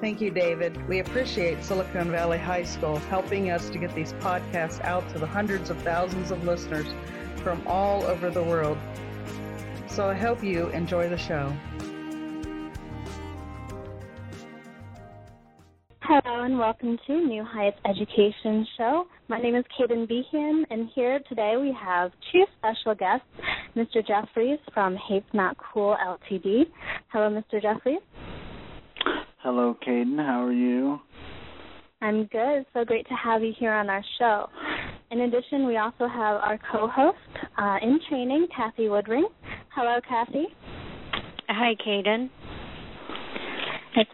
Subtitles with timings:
[0.00, 0.88] Thank you, David.
[0.88, 5.26] We appreciate Silicon Valley High School helping us to get these podcasts out to the
[5.26, 6.86] hundreds of thousands of listeners
[7.42, 8.78] from all over the world.
[9.88, 11.52] So I hope you enjoy the show.
[16.00, 19.06] Hello and welcome to New Heights Education Show.
[19.28, 23.26] My name is Kaden Behan, and here today we have two special guests,
[23.76, 24.04] Mr.
[24.04, 26.62] Jeffreys from Hate's Not Cool LTD.
[27.12, 27.60] Hello, Mr.
[27.60, 28.00] Jeffreys.
[29.42, 30.18] Hello, Kaden.
[30.18, 31.00] How are you?
[32.02, 32.66] I'm good.
[32.74, 34.46] So great to have you here on our show.
[35.10, 37.16] In addition, we also have our co-host
[37.56, 39.24] uh, in training, Kathy Woodring.
[39.74, 40.44] Hello, Kathy.
[41.48, 42.28] Hi, Kaden.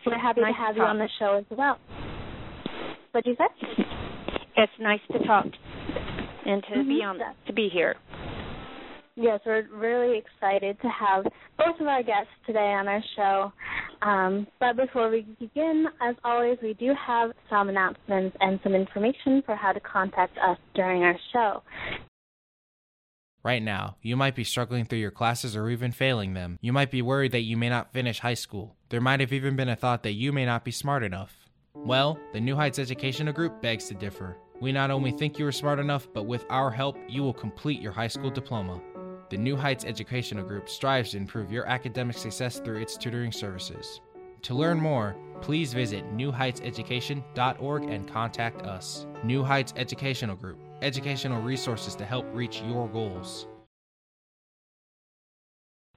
[0.07, 1.79] We're happy nice to have to you on the show as well.
[3.11, 3.85] What did you say?
[4.57, 5.47] It's nice to talk
[6.47, 7.09] and to be Mhm.
[7.09, 7.97] on to be here.
[9.17, 11.27] Yes, we're really excited to have
[11.59, 13.53] both of our guests today on our show.
[14.03, 19.43] Um, but before we begin, as always, we do have some announcements and some information
[19.45, 21.63] for how to contact us during our show.
[23.43, 26.59] Right now, you might be struggling through your classes or even failing them.
[26.61, 28.75] You might be worried that you may not finish high school.
[28.89, 31.47] There might have even been a thought that you may not be smart enough.
[31.73, 34.37] Well, the New Heights Educational Group begs to differ.
[34.61, 37.81] We not only think you are smart enough, but with our help, you will complete
[37.81, 38.81] your high school diploma.
[39.29, 44.01] The New Heights Educational Group strives to improve your academic success through its tutoring services.
[44.43, 49.05] To learn more, please visit newheightseducation.org and contact us.
[49.25, 53.49] New Heights Educational Group, educational resources to help reach your goals.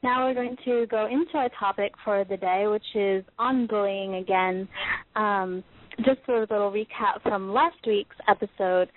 [0.02, 4.16] Now we're going to go into our topic for the day, which is on bullying
[4.16, 4.68] again.
[5.16, 5.64] Um,
[5.98, 8.90] just for a little recap from last week's episode.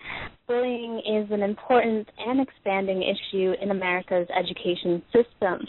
[0.47, 5.66] Bullying is an important and expanding issue in America's education system.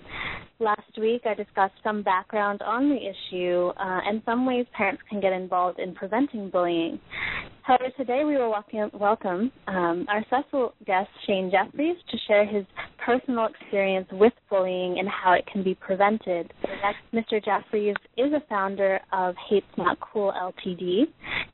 [0.59, 5.19] Last week, I discussed some background on the issue uh, and some ways parents can
[5.19, 6.99] get involved in preventing bullying.
[7.63, 12.65] However, today we will welcome, welcome um, our special guest, Shane Jeffreys, to share his
[13.05, 16.53] personal experience with bullying and how it can be prevented.
[17.13, 17.43] Mr.
[17.43, 21.03] Jeffreys is a founder of Hate's Not Cool LTD.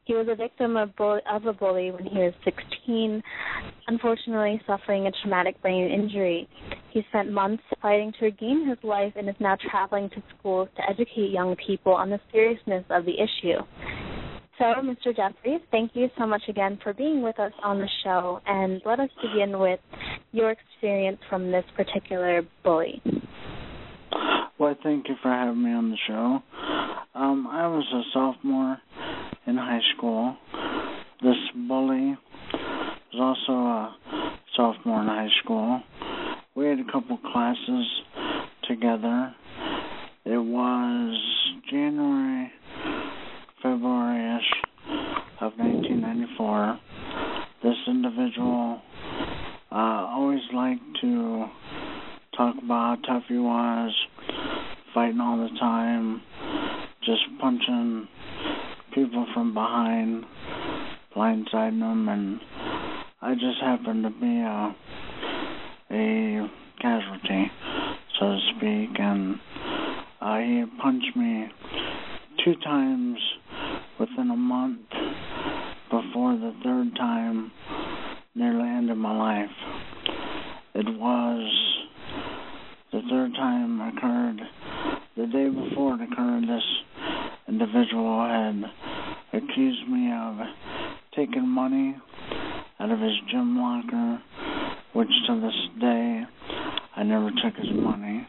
[0.06, 3.22] He was a victim of, of a bully when he was 16,
[3.86, 6.50] unfortunately suffering a traumatic brain injury.
[6.90, 10.90] He spent months fighting to regain his life and is now traveling to schools to
[10.90, 13.60] educate young people on the seriousness of the issue.
[14.60, 15.16] So, Mr.
[15.16, 19.00] Jeffreys, thank you so much again for being with us on the show, and let
[19.00, 19.80] us begin with
[20.34, 23.02] your experience from this particular bully.
[24.60, 26.40] Well, thank you for having me on the show.
[27.16, 28.78] Um, I was a sophomore
[29.48, 30.36] in high school.
[31.24, 32.18] This bully
[33.14, 33.96] was also a
[34.58, 35.82] sophomore in high school.
[36.56, 37.88] We had a couple classes
[38.68, 39.34] together.
[40.26, 41.18] It was
[41.72, 42.52] January,
[43.62, 44.52] February-ish
[45.42, 46.80] of 1994.
[47.62, 48.82] This individual
[49.72, 51.46] uh, always liked to
[52.38, 53.94] talk about how tough he was,
[54.94, 56.22] fighting all the time,
[57.04, 58.08] just punching
[58.94, 60.24] people from behind,
[61.16, 62.40] blindsiding them, and
[63.22, 64.76] I just happened to be a
[65.92, 66.50] a
[66.82, 67.52] casualty,
[68.20, 69.36] so to speak, and
[70.22, 71.48] uh, he punched me
[72.46, 73.18] two times
[74.10, 74.80] within a month
[75.90, 77.52] before the third time
[78.36, 79.50] nearly ended my life.
[80.76, 81.86] It was
[82.92, 84.40] the third time occurred
[85.18, 86.44] the day before it occurred.
[86.44, 86.64] This
[87.48, 88.64] individual had
[89.34, 90.38] accused me of
[91.16, 91.96] taking money
[92.80, 94.22] out of his gym locker,
[94.94, 96.24] which to this day
[96.96, 98.28] I never took his money.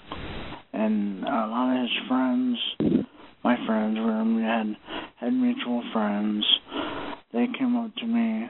[0.72, 2.58] And a lot of his friends
[3.42, 3.96] my friends.
[4.36, 4.76] We had
[5.20, 6.46] had mutual friends.
[7.34, 8.48] They came up to me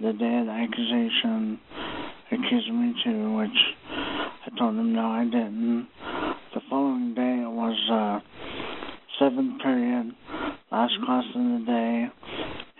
[0.00, 1.58] the day of the accusation,
[2.30, 3.58] accused me too, which
[3.88, 5.88] I told them no, I didn't.
[6.52, 8.20] The following day it was uh,
[9.18, 10.14] seventh period,
[10.70, 12.06] last class of the day.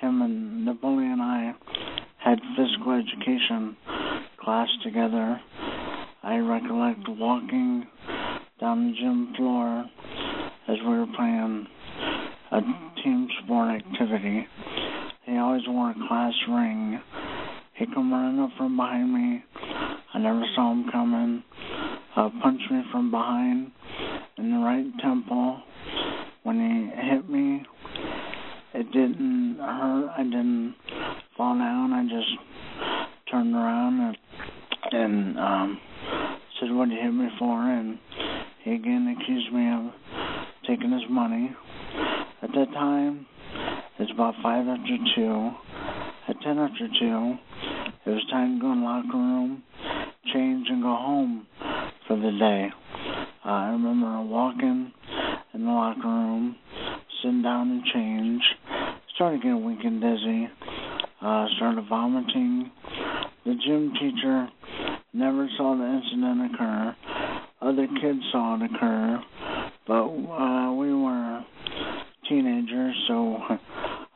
[0.03, 1.55] Him and bully and I
[2.23, 3.75] had physical education
[4.39, 5.41] class together.
[6.23, 7.87] I recollect walking
[8.61, 9.87] down the gym floor
[10.69, 11.69] as we were playing
[14.05, 14.47] activity.
[15.25, 17.01] He always wore a class ring.
[17.77, 19.43] He come running up from behind me.
[20.15, 21.43] I never saw him coming.
[22.17, 23.73] Uh, punched me from behind
[24.39, 25.61] in the right temple.
[26.45, 27.65] When he hit me,
[28.75, 30.11] it didn't hurt.
[30.17, 30.75] I didn't
[31.37, 31.93] fall down.
[31.93, 34.17] I just turned around and,
[34.93, 35.81] and um,
[36.61, 37.99] said, "What did you hit me for?" And
[38.63, 39.93] he again accused me of
[40.69, 41.51] taking his money.
[42.43, 43.27] At that time,
[43.99, 45.51] it's about five after two.
[46.29, 47.39] At ten after two,
[48.05, 49.63] it was time to go in the locker room,
[50.33, 51.47] change, and go home
[52.09, 52.69] for the day.
[53.45, 54.93] I remember walking
[55.53, 56.57] in the locker room,
[57.23, 58.43] sitting down and change,
[59.15, 60.49] started getting weak and dizzy,
[61.23, 62.71] uh, started vomiting.
[63.45, 64.49] The gym teacher
[65.13, 66.97] never saw the incident occur.
[67.61, 69.23] Other kids saw it occur,
[69.87, 71.45] but uh, we were
[72.29, 73.39] teenagers, so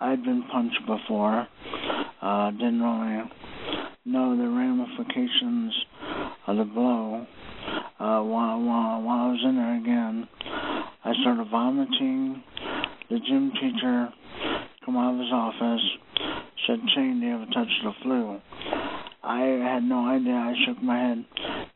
[0.00, 1.46] I'd been punched before.
[2.20, 3.30] Uh, didn't really
[4.04, 5.74] know the ramifications
[6.46, 7.26] of the blow.
[8.00, 10.28] Uh, while, while, while I was in there again,
[11.04, 12.42] I started vomiting.
[13.10, 14.08] The gym teacher
[14.84, 15.84] come out of his office,
[16.66, 18.40] said, Shane, do you ever touched the flu?
[19.22, 20.32] I had no idea.
[20.32, 21.24] I shook my head.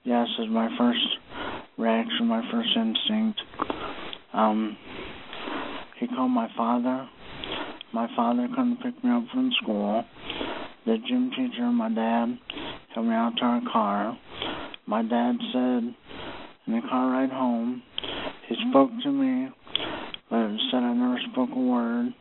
[0.05, 1.07] Yes, is my first
[1.77, 3.41] reaction, my first instinct.
[4.43, 4.77] Um,
[6.01, 7.09] he called my father.
[7.93, 10.05] My father couldn't pick me up from school.
[10.85, 12.39] The gym teacher and my dad
[12.93, 14.19] took me out to our car.
[14.87, 15.95] My dad said
[16.67, 17.83] in the car ride home,
[18.49, 19.49] he spoke to me,
[20.29, 22.13] but said I never spoke a word.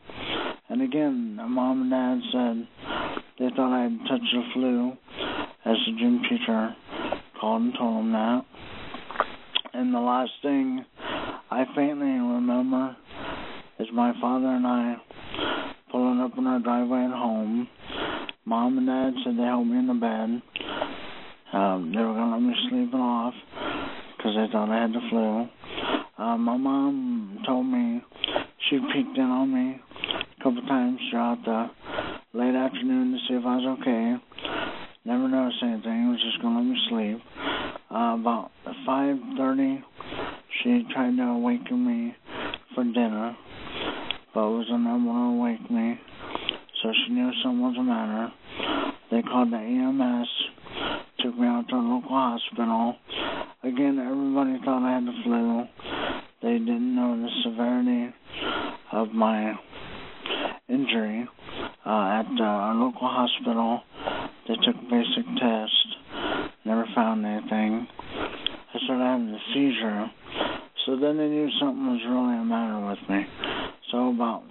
[0.70, 2.68] And again, my mom and dad said
[3.40, 4.92] they thought I had touched the flu,
[5.66, 6.76] as the gym teacher
[7.40, 8.46] called and told them that.
[9.74, 10.86] And the last thing
[11.54, 12.96] I faintly remember
[13.78, 14.96] is my father and I
[15.92, 17.68] pulling up in our driveway at home.
[18.46, 20.42] Mom and dad said they helped me in the bed.
[21.52, 23.34] Um, they were to let me sleep it off
[24.16, 25.50] because they thought I had the flu.
[26.18, 28.02] Uh, my mom told me
[28.70, 29.82] she peeked in on me
[30.40, 31.70] a couple times throughout the
[32.34, 34.16] late afternoon to see if I was okay.
[35.04, 36.12] Never noticed anything.
[36.12, 37.20] Was just to let me sleep.
[37.92, 38.52] Uh, about
[38.88, 39.84] 5:30,
[40.64, 42.16] she tried to awaken me
[42.76, 43.36] for dinner,
[44.34, 46.00] but was unable to awake me.
[46.82, 48.32] So she knew something was the matter.
[49.12, 50.30] They called the EMS,
[51.20, 52.96] took me out to a local hospital.
[53.64, 55.64] Again, everybody thought I had the flu.
[56.42, 58.14] They didn't know the severity
[58.92, 59.54] of my
[60.70, 61.28] injury.
[61.86, 63.82] Uh, at uh, our local hospital,
[64.48, 65.88] they took a basic test,
[66.66, 67.88] never found anything.
[68.74, 70.12] I started having a seizure,
[70.92, 73.26] so then they knew something was really the matter with me.
[73.92, 74.44] So about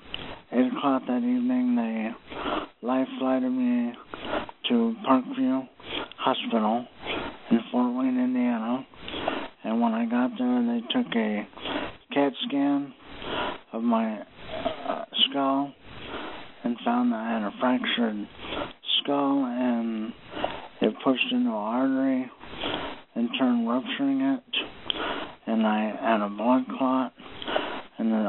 [0.51, 2.09] 8 o'clock that evening, they
[2.81, 3.93] life flighted me
[4.71, 5.69] to Parkview
[6.17, 6.87] Hospital
[7.51, 8.87] in Fort Wayne, Indiana.
[9.65, 11.47] And when I got there, they took a
[12.15, 12.95] CAT scan
[13.75, 14.21] of my
[14.89, 15.75] uh, skull
[16.65, 18.27] and found that I had a fractured
[19.03, 20.15] skull and
[20.81, 22.31] it pushed into an artery
[23.15, 24.43] and turned rupturing it.
[25.47, 27.13] And I had a blood clot.
[27.99, 28.27] And then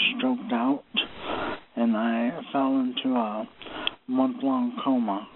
[0.00, 0.84] also I stroked out
[1.76, 3.48] and I fell into a
[4.08, 5.26] month long coma.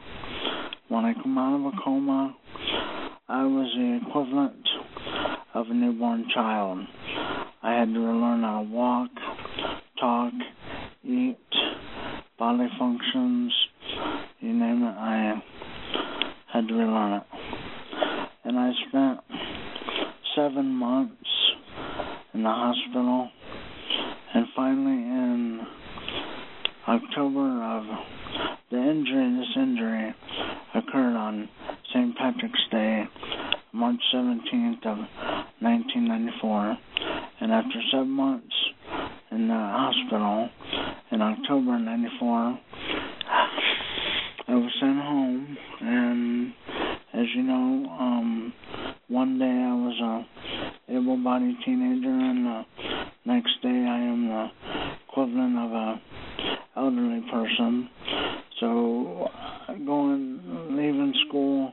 [0.88, 2.36] When I come out of a coma,
[3.28, 4.68] I was the equivalent
[5.54, 6.78] of a newborn child.
[7.62, 9.10] I had to learn how to walk,
[9.98, 10.32] talk,
[11.02, 11.38] eat,
[12.38, 13.52] bodily functions,
[14.40, 15.42] you name it, I
[16.52, 17.22] had to relearn it.
[18.44, 19.20] And I spent
[20.36, 21.14] seven months
[22.34, 23.30] in the hospital,
[24.34, 25.60] and finally in
[26.88, 27.84] October of
[28.70, 30.14] the injury, this injury
[30.74, 31.48] occurred on
[31.88, 32.14] St.
[32.18, 33.04] Patrick's Day,
[33.72, 34.98] March 17th of
[35.60, 36.76] 1994,
[37.40, 38.54] and after seven months
[39.30, 40.50] in the hospital
[41.12, 42.58] in October 94,
[44.48, 46.52] I was sent home, and
[47.14, 48.52] as you know, um,
[49.08, 52.64] one day I was a able-bodied teenager, and the
[53.24, 54.48] next day I am the
[55.08, 56.00] equivalent of a
[56.76, 57.88] elderly person.
[58.60, 59.30] So
[59.86, 60.40] going
[60.70, 61.72] leaving school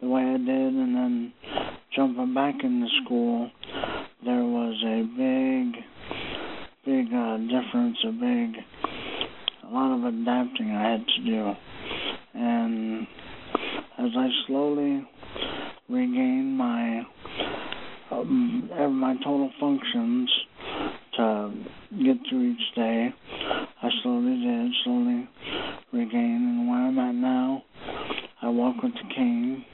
[0.00, 1.32] the way I did and then
[1.94, 3.50] jumping back into school,
[4.24, 5.82] there was a big,
[6.84, 8.62] big uh, difference, a big,
[9.64, 11.52] a lot of adapting I had to do.
[12.34, 13.06] And
[13.98, 15.06] as I slowly
[15.88, 17.02] regained my
[18.10, 18.68] um,
[19.00, 20.30] my total functions
[21.16, 21.52] to
[22.04, 23.08] get through each day,
[23.82, 25.28] I slowly did, slowly
[25.92, 26.58] regain.
[26.58, 27.62] And where I'm at now,
[28.42, 29.64] I walk with the cane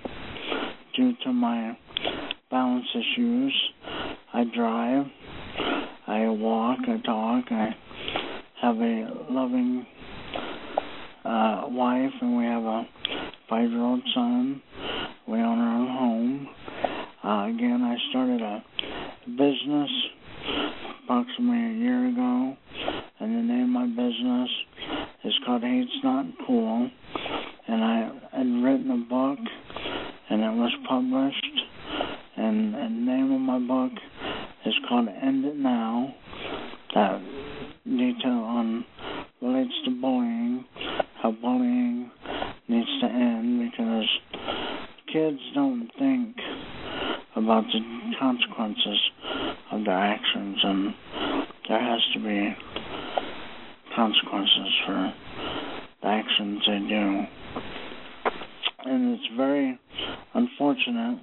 [0.97, 1.76] due to my
[2.50, 3.54] balance issues.
[4.32, 5.06] I drive,
[6.06, 7.75] I walk, I talk, I
[8.62, 9.87] have a loving
[11.25, 12.87] uh, wife, and we have a
[13.49, 14.62] five year old son.
[15.26, 16.49] We own our own home.
[17.25, 18.62] Uh, again, I started a
[19.26, 19.90] business
[21.06, 22.56] approximately a year ago,
[23.20, 24.50] and the name of my business
[25.25, 26.90] is called Hate's Not Cool.
[27.68, 29.38] And I had written a book,
[30.30, 31.47] and it was published.
[32.37, 33.92] And, and the name of my book
[34.64, 36.14] is called End It Now.
[36.94, 37.20] That
[37.84, 38.84] detail on
[39.42, 40.64] relates to bullying,
[41.23, 42.11] how bullying
[42.68, 44.08] needs to end because
[45.12, 46.37] kids don't think
[47.37, 47.80] about the
[48.18, 49.00] consequences
[49.73, 50.94] of their actions, and
[51.68, 52.56] there has to be
[53.94, 55.12] consequences for
[56.02, 57.23] the actions they do.
[58.85, 59.78] And it's very
[60.35, 61.18] unfortunate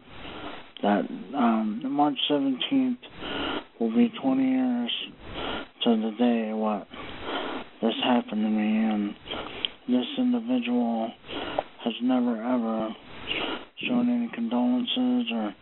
[0.81, 2.97] that um, March 17th
[3.79, 4.91] will be 20 years
[5.83, 6.87] to the day what
[7.81, 9.15] this happened to me, and
[9.87, 11.11] this individual
[11.83, 12.89] has never ever
[13.87, 15.53] shown any condolences or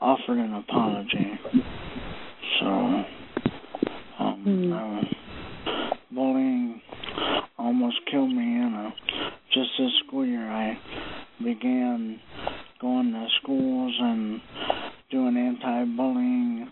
[0.00, 1.38] offered an apology.
[2.60, 2.66] So,
[4.18, 4.72] um, Mm.
[4.72, 6.80] uh, bullying
[7.58, 8.42] almost killed me.
[8.42, 8.92] You know,
[9.52, 10.78] just this school year, I
[11.42, 12.18] began
[12.80, 14.40] going to schools and
[15.10, 16.68] doing anti-bullying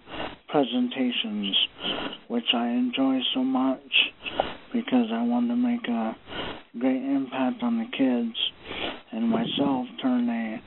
[0.48, 1.56] presentations,
[2.48, 3.78] which I enjoy so much
[4.72, 6.16] because I wanted to make a
[6.78, 8.36] great impact on the kids
[9.12, 10.62] and myself turn a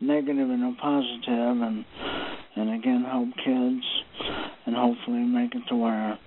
[0.00, 1.84] negative into a positive and
[2.56, 3.86] and again help kids
[4.66, 6.18] and hopefully make it to where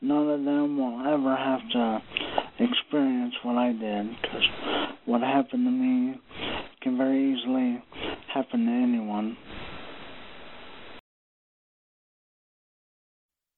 [0.00, 2.02] none of them will ever have to
[2.60, 4.48] experience what I did because
[5.06, 6.20] what happened to me
[6.82, 7.82] can very easily
[8.32, 9.36] happen to anyone.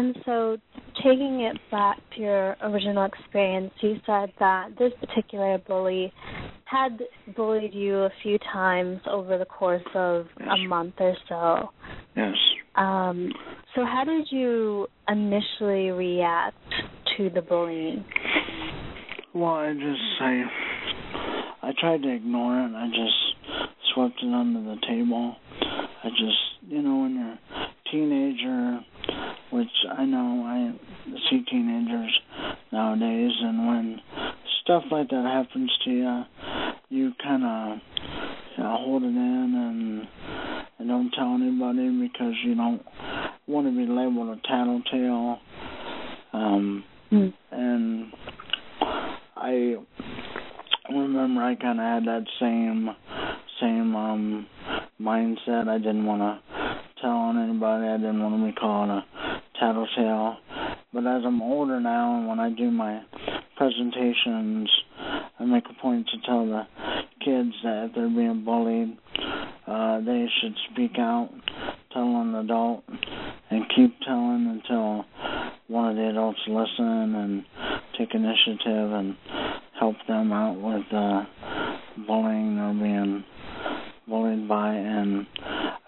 [0.00, 0.56] And so,
[0.96, 6.10] taking it back to your original experience, you said that this particular bully
[6.64, 7.00] had
[7.36, 11.68] bullied you a few times over the course of a month or so.
[12.16, 12.34] Yes.
[12.76, 13.30] Um,
[13.74, 16.56] so, how did you initially react
[17.18, 18.02] to the bullying?
[19.34, 20.42] Well, I just I
[21.62, 22.72] I tried to ignore it.
[22.74, 25.36] I just swept it under the table.
[25.60, 28.80] I just you know when you're a teenager,
[29.50, 30.72] which I know I
[31.28, 32.18] see teenagers
[32.72, 34.00] nowadays, and when
[34.62, 36.22] stuff like that happens to you,
[36.88, 37.78] you kind of
[38.56, 40.08] you know, hold it in and
[40.78, 42.82] and don't tell anybody because you don't
[43.46, 45.38] want to be labeled a tattletale.
[46.32, 47.32] Um, Mm.
[47.50, 48.12] and
[49.36, 49.74] I
[50.88, 52.88] remember I kind of had that same
[53.60, 54.46] same um
[55.00, 55.68] mindset.
[55.68, 56.59] I didn't want to
[57.00, 57.86] tell on anybody.
[57.86, 59.04] I didn't want to be called a
[59.58, 60.36] tattletale.
[60.92, 63.02] But as I'm older now, and when I do my
[63.56, 64.70] presentations,
[65.38, 66.62] I make a point to tell the
[67.24, 68.96] kids that if they're being bullied,
[69.66, 71.30] uh, they should speak out,
[71.92, 72.82] tell an adult,
[73.50, 75.04] and keep telling until
[75.68, 77.44] one of the adults listen and
[77.98, 79.16] take initiative and
[79.78, 81.24] help them out with uh,
[82.06, 83.24] bullying or being
[84.08, 84.74] bullied by.
[84.74, 85.26] And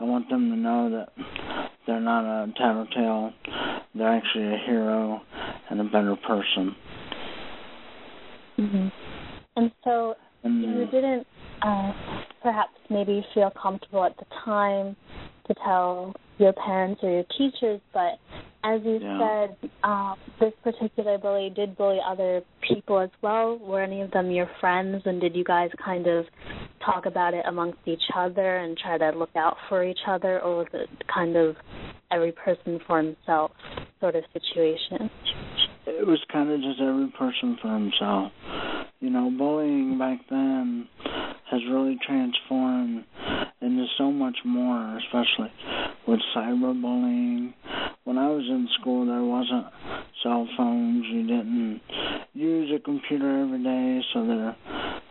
[0.02, 1.10] I want them to know that
[1.86, 3.32] they're not a tattletale.
[3.94, 5.20] They're actually a hero
[5.70, 6.74] and a better person.
[8.58, 8.88] Mm-hmm.
[9.54, 11.24] And so, And you didn't
[11.62, 11.92] uh,
[12.42, 14.96] perhaps maybe feel comfortable at the time
[15.46, 18.18] to tell your parents or your teachers, but
[18.64, 19.18] as you Yeah.
[19.18, 23.56] said, um, this particular bully did bully other people as well.
[23.58, 26.26] Were any of them your friends, and did you guys kind of
[26.80, 30.58] talk about it amongst each other and try to look out for each other, or
[30.58, 31.56] was it kind of
[32.10, 33.52] every person for himself
[34.00, 35.10] sort of situation?
[35.86, 38.32] it was kind of just every person for himself.
[39.00, 40.88] You know, bullying back then
[41.50, 43.04] has really transformed
[43.62, 45.52] into so much more, especially
[46.06, 47.54] with cyberbullying.
[48.04, 49.66] When I was in school, there wasn't
[50.22, 51.06] cell phones.
[51.06, 51.80] You didn't
[52.34, 54.56] use a computer every day, so there.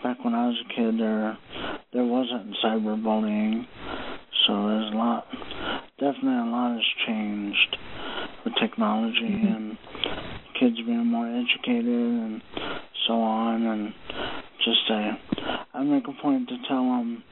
[0.03, 1.37] Back when I was a kid, there
[1.93, 3.65] there wasn't cyberbullying,
[4.45, 5.27] so there's a lot.
[5.99, 7.77] Definitely, a lot has changed
[8.43, 9.55] with technology mm-hmm.
[9.55, 9.77] and
[10.59, 12.41] kids being more educated and
[13.07, 13.93] so on and
[14.63, 15.09] just say
[15.73, 17.23] I make a point to tell them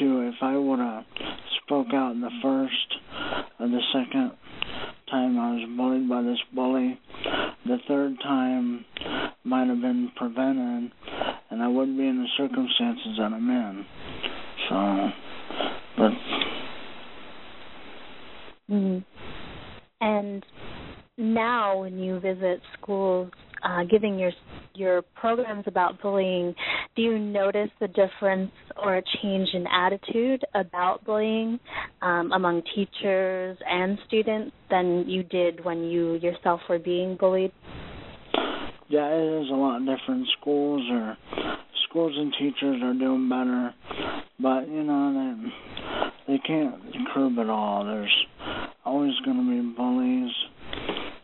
[0.00, 1.04] to if I would have
[1.64, 2.96] spoke out in the first
[3.60, 4.32] or the second
[5.10, 6.98] time I was bullied by this bully,
[7.66, 8.84] the third time
[9.44, 10.92] might have been prevented
[11.50, 13.86] and I wouldn't be in the circumstances that I'm in.
[14.68, 15.08] So
[15.96, 16.12] but
[18.68, 18.98] hmm
[20.00, 20.44] And
[21.18, 23.30] now, when you visit schools,
[23.62, 24.32] uh, giving your
[24.74, 26.54] your programs about bullying,
[26.96, 28.50] do you notice a difference
[28.82, 31.58] or a change in attitude about bullying
[32.02, 37.52] um, among teachers and students than you did when you yourself were being bullied?
[38.88, 40.26] Yeah, it is a lot different.
[40.40, 41.16] Schools are
[41.88, 43.72] schools and teachers are doing better,
[44.40, 45.46] but you know
[46.26, 46.74] they they can't
[47.14, 47.84] curb it all.
[47.84, 48.26] There's
[48.84, 50.32] always going to be bullies,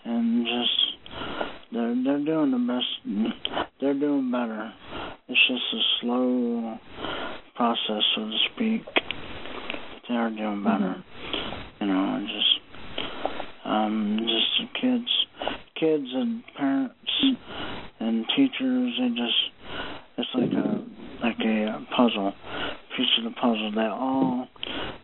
[0.04, 3.66] and just they're they're doing the best.
[3.80, 4.72] They're doing better.
[5.48, 6.78] Just a slow
[7.54, 8.82] process, so to speak.
[10.08, 11.04] They are doing better.
[11.80, 12.60] You know, and just
[13.64, 15.26] um, just the kids,
[15.78, 17.22] kids and parents
[18.00, 18.92] and teachers.
[18.98, 19.50] They just
[20.18, 20.84] it's like a
[21.22, 22.32] like a puzzle,
[22.96, 23.72] piece of the puzzle.
[23.74, 24.48] They all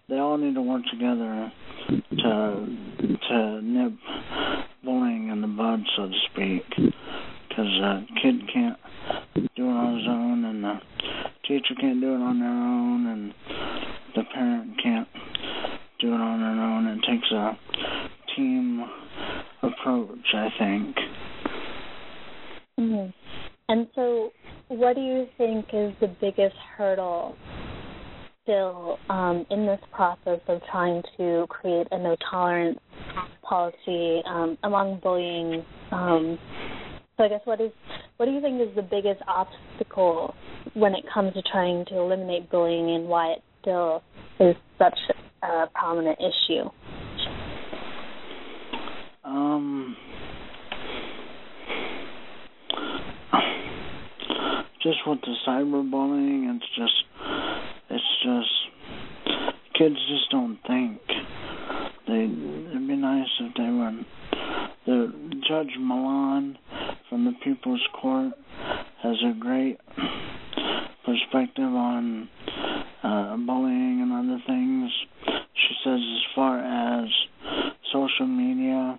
[0.09, 1.53] they all need to work together
[1.89, 2.67] to
[3.29, 3.93] to nip
[4.85, 6.65] bullying in the bud, so to speak.
[7.49, 8.79] Because a kid can't
[9.57, 10.75] do it on his own, and the
[11.47, 13.35] teacher can't do it on their own, and
[14.17, 15.09] the parent can't
[16.01, 16.87] do it on their own.
[16.87, 17.59] It takes a
[18.35, 18.85] team
[19.83, 20.97] approach, I think.
[22.79, 23.07] hmm
[23.69, 24.31] And so,
[24.69, 27.37] what do you think is the biggest hurdle
[28.43, 32.79] still um, in this process of trying to create a no tolerance
[33.43, 35.65] policy um, among bullying?
[35.91, 36.39] Um,
[37.17, 37.71] so, I guess what is
[38.17, 40.35] what do you think is the biggest obstacle
[40.75, 44.03] when it comes to trying to eliminate bullying, and why it still
[44.41, 44.99] is such
[45.43, 46.69] a prominent issue?
[49.33, 49.97] Um,
[54.83, 56.93] just with the cyberbullying, it's just,
[57.89, 61.01] it's just, kids just don't think.
[62.07, 64.05] They, it'd be nice if they would.
[64.85, 66.59] The Judge Milian
[67.09, 68.35] from the People's Court
[69.03, 69.79] has a great
[71.07, 72.29] perspective on
[73.03, 74.93] uh, bullying and other things.
[75.25, 77.09] She says as far as
[77.91, 78.99] social media,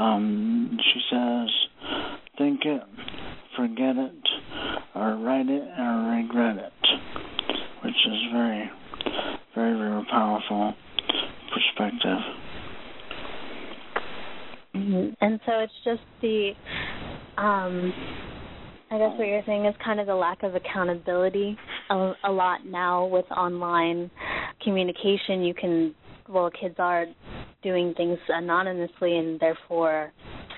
[0.00, 1.48] um, she says,
[2.38, 2.82] think it,
[3.56, 4.28] forget it,
[4.94, 6.72] or write it or regret it,
[7.84, 8.70] which is very,
[9.54, 10.74] very, very powerful
[11.52, 12.18] perspective.
[14.74, 15.14] Mhm.
[15.20, 16.52] And so it's just the,
[17.36, 17.92] um,
[18.90, 21.58] I guess what you're saying is kind of the lack of accountability.
[21.90, 24.10] A, a lot now with online
[24.62, 25.94] communication, you can,
[26.28, 27.06] well, kids are
[27.62, 30.12] doing things anonymously and therefore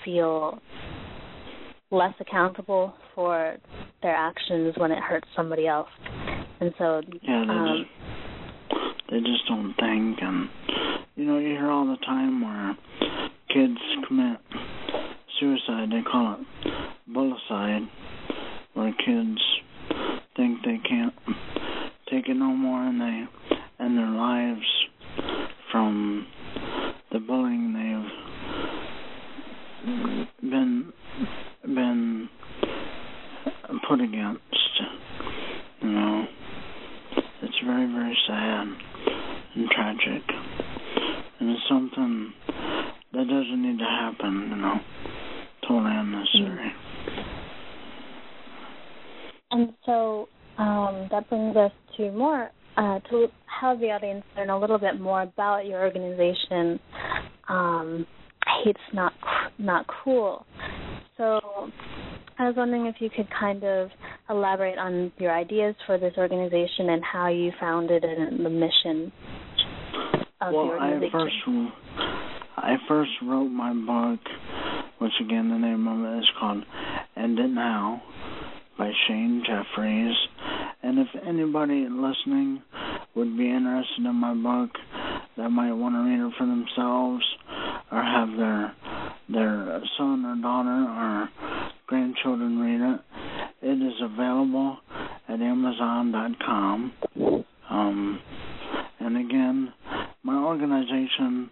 [0.04, 0.58] feel
[1.90, 3.56] less accountable for
[4.02, 5.88] their actions when it hurts somebody else.
[6.60, 7.90] And so, Yeah, they um, just
[9.10, 10.48] they just don't think, and
[11.16, 12.76] you know you hear all the time where
[13.48, 14.38] kids commit
[15.38, 15.90] suicide.
[15.90, 16.46] They call it
[17.12, 17.88] bullicide,
[18.74, 19.40] where kids
[20.36, 21.12] think they can't
[22.10, 24.60] take it no more, and they end their lives
[25.70, 26.26] from
[27.12, 27.72] the bullying
[29.84, 30.92] they've been
[31.62, 32.28] been
[33.88, 34.40] put against.
[35.80, 36.24] You know,
[37.42, 38.66] it's very very sad
[39.54, 40.22] and tragic,
[41.40, 42.32] and it's something
[43.12, 44.48] that doesn't need to happen.
[44.50, 44.74] You know,
[45.68, 46.72] totally unnecessary.
[49.50, 53.26] And so um, that brings us to more uh, to
[53.60, 56.78] have the audience learn a little bit more about your organization.
[57.48, 58.06] Um,
[58.64, 59.12] hate's not
[59.58, 60.44] not cool.
[61.16, 61.40] So
[62.38, 63.90] I was wondering if you could kind of
[64.28, 69.12] elaborate on your ideas for this organization and how you founded it and the mission
[70.40, 71.10] of well, the organization.
[71.14, 71.36] I first
[72.56, 74.20] I first wrote my book,
[74.98, 76.64] which again the name of it is called
[77.16, 78.02] "End It Now"
[78.78, 80.16] by Shane Jeffreys.
[80.82, 82.62] And if anybody listening
[83.14, 84.70] would be interested in my book,
[85.36, 87.24] that might want to read it for themselves
[87.90, 88.74] or have their
[89.28, 91.28] their son or daughter or
[91.86, 93.00] grandchildren read it.
[93.62, 94.78] It is available
[95.28, 96.92] at Amazon.com.
[97.70, 98.20] Um,
[99.00, 99.72] and again,
[100.22, 101.50] my organization,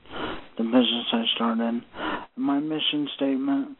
[0.58, 1.82] the business I started,
[2.36, 3.76] my mission statement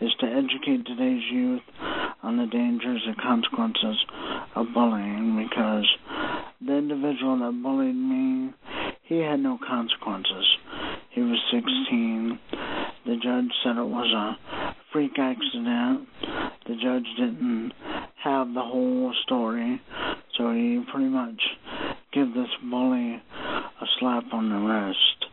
[0.00, 1.62] is to educate today's youth
[2.22, 3.96] on the dangers and consequences
[4.56, 5.86] of bullying because
[6.60, 8.52] the individual that bullied me,
[9.04, 10.46] he had no consequences.
[11.10, 12.38] He was 16.
[13.06, 16.08] The judge said it was a freak accident.
[16.66, 17.72] The judge didn't
[18.22, 19.80] have the whole story,
[20.38, 21.40] so he pretty much
[22.12, 25.26] gave this bully a slap on the wrist.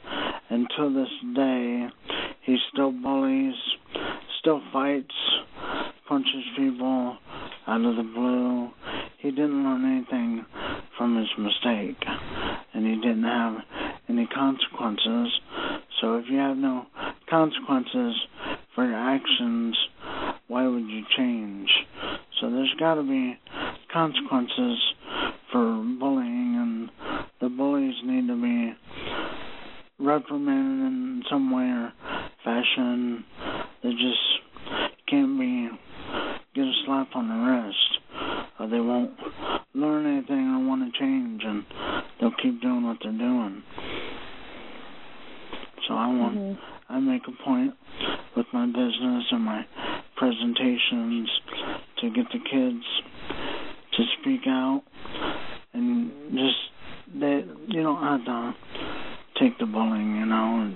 [0.50, 1.88] And to this day,
[2.44, 3.56] he still bullies,
[4.42, 5.16] still fights,
[6.10, 7.18] punches people
[7.68, 8.70] out of the blue.
[9.20, 10.46] He didn't learn anything
[11.02, 11.98] from his mistake,
[12.76, 13.56] and he didn't have
[14.08, 15.30] any consequences.
[16.00, 16.86] So if you have no
[17.28, 18.14] consequences
[18.76, 19.76] for your actions,
[20.48, 21.68] why would you change?
[22.40, 23.36] So there's got to be
[23.92, 24.78] consequences
[25.52, 28.74] for bullying, and the bullies need to be
[30.00, 31.94] reprimanded in some way or
[32.44, 33.26] fashion.
[33.82, 35.68] They just can't be
[36.54, 39.12] get a slap on the wrist, or they won't
[39.74, 41.64] learn anything or want to change, and
[42.20, 43.64] they'll keep doing what they're doing.
[45.88, 46.94] So I want, Mm-hmm.
[46.94, 47.74] I make a point
[48.36, 49.66] with my business and my
[50.18, 51.30] presentations
[52.02, 52.84] to get the kids
[53.94, 54.84] to speak out
[55.74, 58.54] and just they you don't have to
[59.40, 60.72] take the bullying, you know.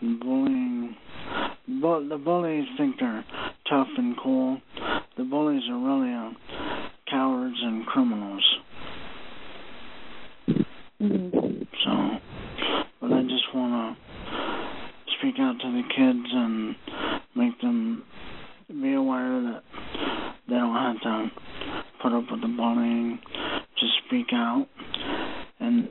[0.00, 0.96] And bullying,
[1.80, 3.24] but the bullies think they're
[3.68, 4.60] tough and cool.
[5.16, 6.30] The bullies are really uh,
[7.08, 8.44] cowards and criminals.
[11.00, 11.66] Mhm.
[11.84, 12.20] So,
[13.00, 16.76] but I just want to speak out to the kids and
[17.34, 18.02] make them
[18.68, 19.62] be aware that
[20.48, 21.30] they don't have to
[22.02, 23.18] put up with the bullying.
[23.78, 24.66] Just speak out.
[25.60, 25.88] And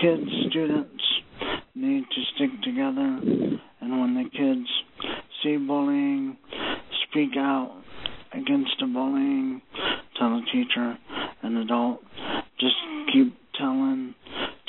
[0.00, 1.04] kids, students
[1.74, 3.20] need to stick together.
[3.80, 4.68] And when the kids
[5.42, 6.36] see bullying,
[7.08, 7.82] speak out
[8.32, 9.62] against the bullying.
[10.18, 10.98] Tell a teacher,
[11.42, 12.00] an adult.
[12.58, 12.76] Just
[13.12, 14.14] keep telling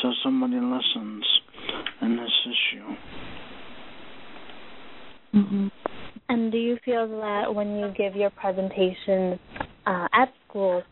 [0.02, 1.26] till somebody listens
[2.02, 2.96] in this issue.
[5.32, 5.68] hmm
[6.30, 9.40] And do you feel that when you give your presentations
[9.86, 10.84] uh, at schools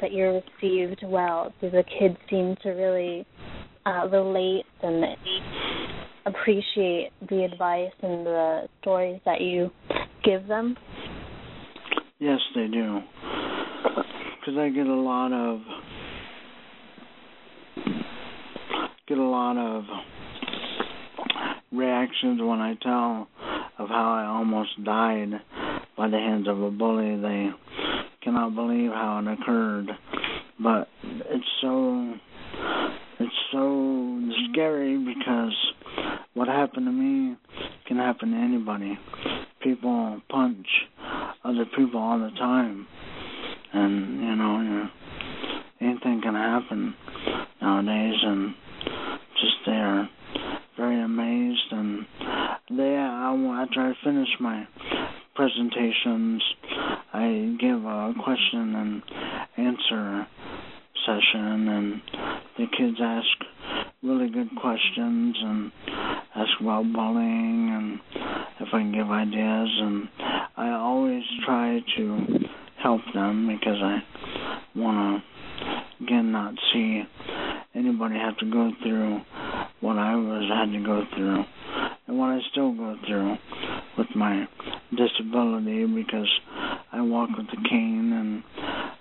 [0.00, 1.52] that you're received well?
[1.60, 3.26] Do the kids seem to really
[3.86, 5.04] uh, relate and
[6.26, 9.70] appreciate the advice and the stories that you
[10.24, 10.76] give them?
[12.18, 13.00] Yes, they do.
[14.40, 15.60] Because I get a lot of
[19.06, 19.84] get a lot of
[21.72, 23.28] reactions when I tell
[23.78, 25.30] of how I almost died
[25.96, 27.16] by the hands of a bully.
[27.20, 27.50] They
[28.22, 29.90] cannot believe how it occurred,
[30.60, 32.14] but it's so
[33.20, 35.54] it's so scary because
[36.34, 37.36] what happened to me
[37.86, 38.98] can happen to anybody.
[39.62, 40.66] People punch
[41.44, 42.86] other people all the time,
[43.72, 46.94] and you know, you anything can happen
[47.62, 48.54] nowadays, and
[49.40, 50.08] just they are
[50.76, 52.06] very amazed, and
[52.70, 52.98] they
[53.58, 54.66] after I finish my
[55.34, 56.42] presentations,
[57.12, 59.02] I give a question and
[59.56, 60.26] answer
[61.04, 62.02] session, and
[62.56, 63.26] the kids ask
[64.02, 65.72] really good questions and
[66.36, 68.00] ask about bullying and
[68.60, 70.08] if I can give ideas, and
[70.56, 72.26] I always try to
[72.82, 73.98] help them because I
[74.76, 77.02] want to again not see
[77.74, 79.20] anybody have to go through
[79.80, 79.98] what
[80.50, 81.44] I had to go through.
[82.06, 83.36] And what I still go through
[83.96, 84.46] with my
[84.90, 86.28] disability because
[86.92, 88.42] I walk with a cane and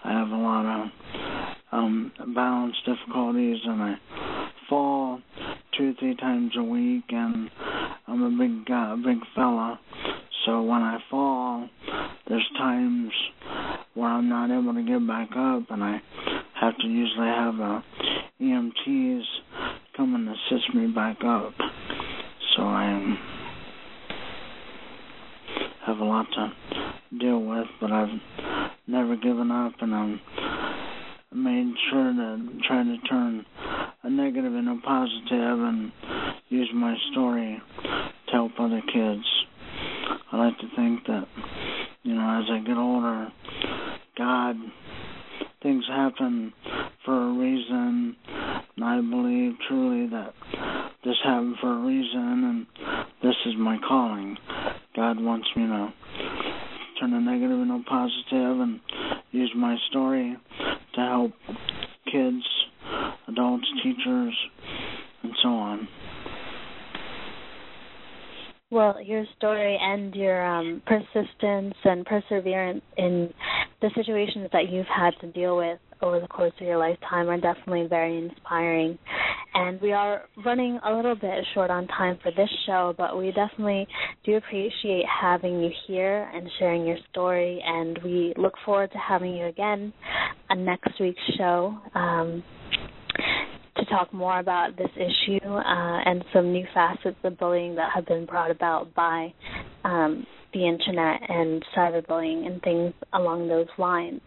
[0.04, 0.88] I have a lot of
[1.72, 3.96] um balance difficulties and I
[4.70, 5.22] fall
[5.78, 7.50] two or three times a week and
[8.08, 9.80] I'm a big uh, big fella.
[10.46, 11.70] So when I fall
[12.28, 13.12] there's times
[13.94, 16.02] where I'm not able to get back up, and I
[16.60, 17.82] have to usually have uh,
[18.42, 19.24] EMTs
[20.74, 21.54] me back up.
[22.56, 23.20] So I um,
[25.86, 28.20] have a lot to deal with, but I've
[28.88, 30.20] never given up, and I'm
[31.34, 33.46] made sure to try to turn
[34.04, 35.92] a negative into a positive and
[36.50, 39.24] use my story to help other kids.
[40.32, 41.28] I like to think that,
[42.04, 43.28] you know, as I get older,
[44.18, 44.56] God,
[45.62, 46.54] things happen
[47.06, 48.16] for a reason,
[48.76, 50.34] and I believe truly that
[51.28, 52.66] happened for a reason, and
[53.22, 54.38] this is my calling.
[54.96, 55.94] God wants me to
[57.00, 58.80] turn a negative into positive and
[59.32, 60.38] use my story
[60.96, 61.32] to help
[62.12, 62.44] kids,
[63.28, 64.34] adults, teachers,
[65.24, 65.88] and so on.
[68.70, 73.34] Well, your story and your um, persistence and perseverance in
[73.82, 75.80] the situations that you've had to deal with
[76.66, 78.98] your lifetime are definitely very inspiring.
[79.54, 83.32] And we are running a little bit short on time for this show, but we
[83.32, 83.88] definitely
[84.24, 87.62] do appreciate having you here and sharing your story.
[87.66, 89.94] And we look forward to having you again
[90.50, 91.78] on next week's show.
[91.96, 92.44] Um,
[93.78, 98.06] to talk more about this issue uh, and some new facets of bullying that have
[98.06, 99.32] been brought about by
[99.84, 104.22] um, the internet and cyberbullying and things along those lines.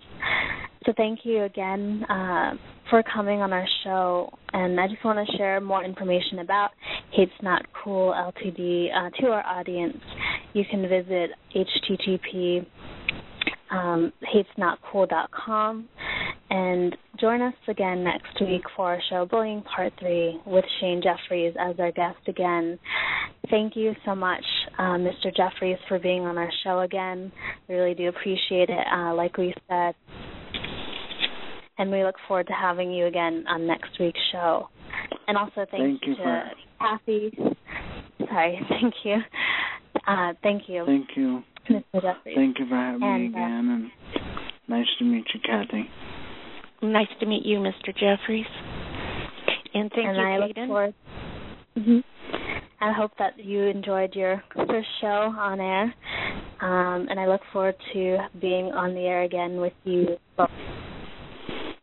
[0.86, 2.52] So thank you again uh,
[2.88, 4.32] for coming on our show.
[4.52, 6.70] And I just want to share more information about
[7.12, 8.88] Hate's Not Cool Ltd.
[8.94, 9.98] Uh, to our audience.
[10.54, 12.66] You can visit http
[13.70, 15.88] um, hatesnotcool.com
[16.50, 21.54] and join us again next week for our show Bullying Part 3 with Shane Jeffreys
[21.60, 22.78] as our guest again.
[23.48, 24.44] Thank you so much,
[24.78, 25.34] uh, Mr.
[25.36, 27.30] Jeffreys, for being on our show again.
[27.68, 29.94] We really do appreciate it, uh, like we said
[31.80, 34.68] and we look forward to having you again on next week's show.
[35.26, 36.50] And also thank you to for...
[36.78, 37.32] Kathy.
[38.18, 39.16] Sorry, thank you.
[40.06, 40.84] Uh, thank you.
[40.84, 41.42] Thank you.
[41.70, 42.02] Mr.
[42.02, 42.36] Jeffreys.
[42.36, 43.90] Thank you for having and, me again, uh, and
[44.68, 45.88] nice to meet you, Kathy.
[46.82, 47.94] Nice to meet you, Mr.
[47.94, 48.46] Jeffreys.
[49.72, 50.48] And thank and you, I Kaden.
[50.48, 50.94] look forward.
[51.78, 51.98] Mm-hmm.
[52.82, 55.94] I hope that you enjoyed your first show on air,
[56.60, 60.48] um, and I look forward to being on the air again with you both